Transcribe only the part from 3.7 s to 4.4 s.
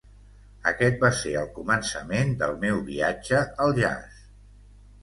jazz.